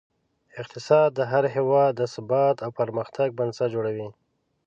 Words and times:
اقتصاد 0.61 1.09
د 1.15 1.19
هر 1.31 1.43
هېواد 1.55 1.91
د 1.95 2.01
ثبات 2.13 2.57
او 2.65 2.69
پرمختګ 2.79 3.27
بنسټ 3.37 3.69
جوړوي. 3.75 4.07